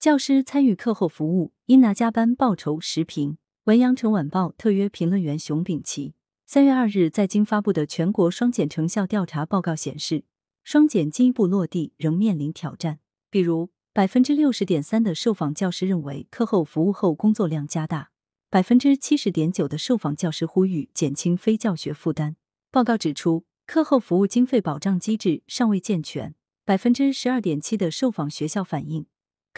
[0.00, 3.36] 教师参与课后服务应拿加班报酬实评。
[3.64, 6.14] 文阳城晚报特约评论员熊丙奇。
[6.46, 10.22] 三月二日在京发布的全国双减成效调查报告显示，
[10.62, 13.00] 双减进一步落地仍面临挑战。
[13.28, 18.10] 比如，百分之六十点三的受访教师认为课后服务后工作量加大，
[18.48, 22.36] 百分之七十点九的受访教师呼吁减轻非教学负担。
[22.70, 26.36] 报告指出，课后服务经费保障机制尚未健全。
[26.64, 29.06] 百分之十二点七的受访学校反映。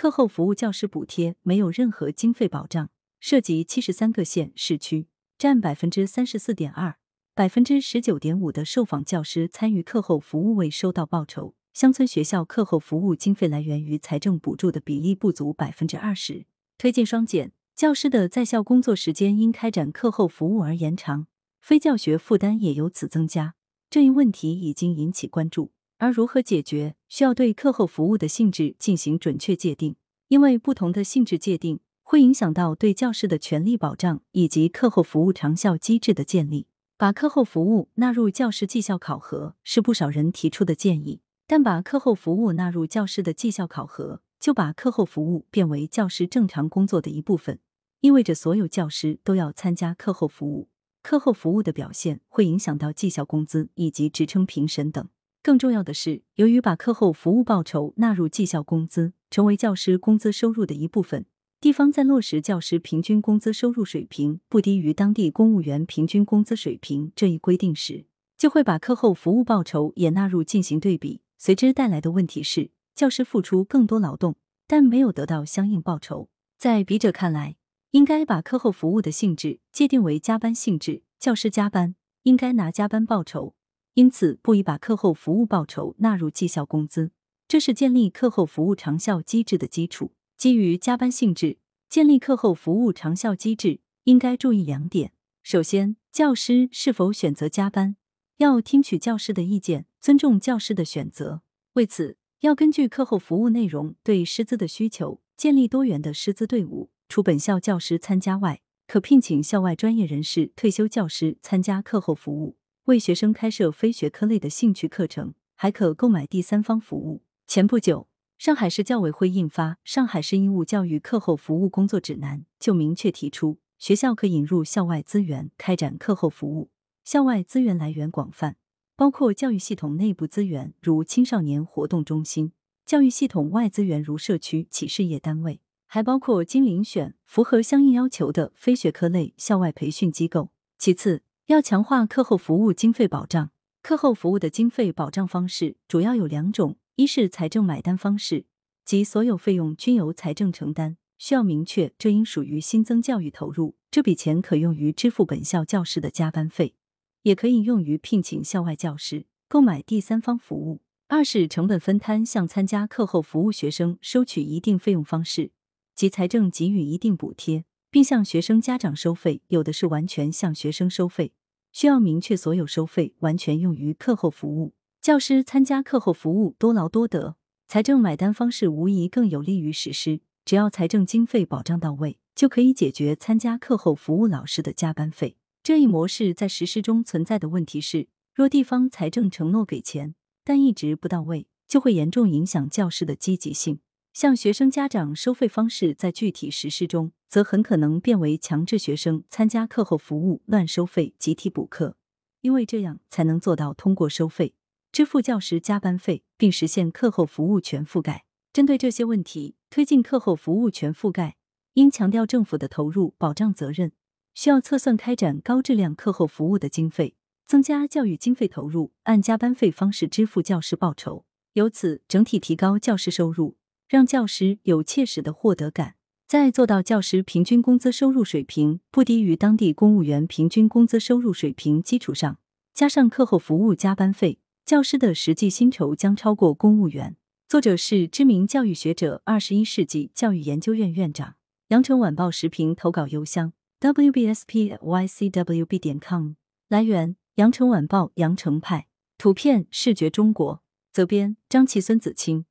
[0.00, 2.88] 课后服务教师补贴没有任何经费保障，
[3.20, 6.96] 涉及七十三个县市区，占百分之三十四点二。
[7.34, 11.54] 百分之十九点五的受访教师参与课后服务未收到报酬。
[11.74, 16.46] 乡村学校课后服务经费来源于财政补助的比例不足百分之二十。
[16.78, 21.26] 推进双减，教师的在校工作时间因开展课后服务而延长，
[21.60, 23.54] 非教学负担也由此增加。
[23.90, 25.72] 这一问题已经引起关注。
[26.00, 29.96] 而如何解决，需要对课后服务的性质进行准确界定，
[30.28, 36.66] 因为不同的性质界定会影响到对教师的权利保障以及课后服务长效机制的建立。
[36.96, 47.58] 把课后服务纳入教师绩效考核是不少人提出的建议，但把课后服务纳入教师的绩效考核，就把课后服务变为教师正常工作的一部分，
[48.00, 50.70] 意味着所有教师都要参加课后服务，
[51.02, 55.06] 课后服务的表现会影响到绩效工资以及职称评审等。
[55.42, 61.24] 更重要的是，由于把课后服务报酬纳入绩效工资，成为教师工资收入的一部分，
[61.60, 68.04] 地方在落实教师平均工资收入水平不低于当地公务员平均工资水平这一规定时，
[68.36, 71.22] 就会把课后服务报酬也纳入进行对比。
[71.38, 76.28] 随之带来的问题是，教师付出更多劳动，但没有得到相应报酬。
[76.58, 77.56] 在笔者看来，
[77.92, 83.54] 应该把课后服务的性质界定为加班性质，教师加班应该拿加班报酬。
[83.94, 87.10] 因此，不宜把课后服务报酬纳入绩效工资，
[87.48, 90.12] 这是建立课后服务长效机制的基础。
[90.36, 97.96] 基于加班性质建立课后服务长效机制，应该注意两点：首先，教师是否选择加班，
[98.38, 101.42] 要听取教师的意见，尊重教师的选择。
[101.74, 106.90] 为此，要根据课后服务内容对师资的需求，建立多元的师资队伍。
[107.08, 112.56] 除本校教师参加外，可聘请校外专业人士、退休教师参加课后服务。
[112.90, 117.22] 为学生开设非学科类的兴趣课程，还可购买第三方服务。
[117.46, 126.70] 前不久，上海市教委会印发《上海市义务教育课后服务工作指南》，就明确提出，学校可引入校外资源开展课后服务。
[127.04, 128.56] 校外资源来源广泛，
[128.96, 132.48] 包括教育系统内部资源，如青少年活动中心；
[132.84, 140.50] 教育系统外资源，如社区企事业单位，还包括经遴选符合相应要求的非学科类校外培训机构。
[140.76, 143.50] 其次，要强化课后服务经费保障。
[143.82, 148.46] 课后服务的经费保障方式主要有两种：一是财政买单方式，
[148.84, 156.76] 即所有费用均由财政承担，需要明确这应属于新增教育投入，这笔钱可用于支付本校教师的加班费，
[157.22, 165.50] 也可以用于聘请校外教师、购买第三方服务；二是成本分摊，向参加课后服务学生收取一定费用方式，
[165.96, 171.32] 即财政给予一定补贴，并向学生家长收费，有的是完全向学生收费。
[171.72, 177.36] 需要明确所有收费完全用于课后服务，教师参加课后服务多劳多得，
[177.68, 180.20] 财政买单方式无疑更有利于实施。
[180.44, 185.36] 只要财政经费保障到位，就可以解决参加课后服务老师的加班费。
[185.62, 193.80] 这一模式在实施中存在的问题是，若地方财政承诺给钱，但一直不到位，就会严重影响教师的积极性。
[194.12, 201.96] 向学生家长收费方式在具体实施中，则很可能变为强制学生参加课后服务、乱收费、集体补课，
[202.40, 204.54] 因为这样才能做到通过收费
[204.90, 208.24] 支付教师加班费，并实现课后服务全覆盖。
[208.52, 211.36] 针对这些问题，推进课后服务全覆盖，
[211.74, 213.92] 应强调政府的投入、保障责任，
[214.34, 217.14] 需要测算开展高质量课后服务的经费，
[217.46, 223.56] 增加教育经费投入，按加班费方式支付教师报酬，由此整体提高教师收入。
[223.90, 225.96] 让教师有切实的获得感，
[226.28, 232.38] 在做到教师平均工资收入水平不低于当地公务员平均工资收入水平基础上，
[232.72, 237.16] 加上课后服务加班费，教师的实际薪酬将超过公务员。
[237.48, 241.34] 作者是知名教育学者、二十一世纪教育研究院院长。
[241.70, 246.34] 羊城晚报时评投稿邮箱：wbspycwb 点 com。
[246.68, 248.86] 来源：羊城晚报羊城派。
[249.18, 250.62] 图片：视觉中国。
[250.92, 252.44] 责编：张琪、孙子清。